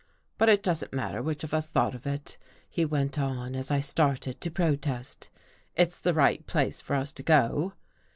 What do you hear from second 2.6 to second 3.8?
he went on as